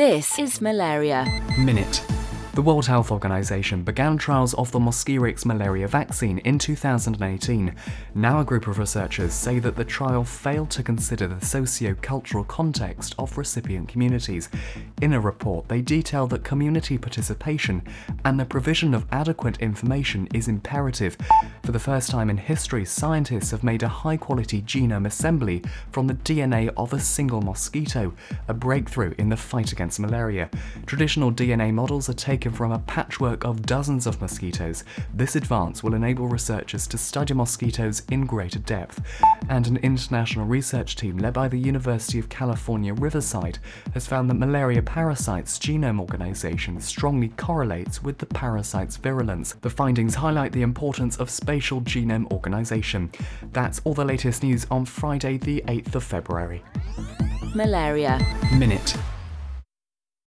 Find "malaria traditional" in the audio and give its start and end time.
29.98-31.32